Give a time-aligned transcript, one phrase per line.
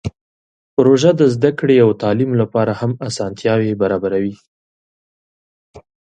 [0.75, 4.35] پروژه د زده کړې او تعلیم لپاره هم اسانتیاوې برابروي.